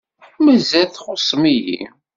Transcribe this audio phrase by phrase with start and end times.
[0.43, 1.81] Mazal txuṣṣem-iyi.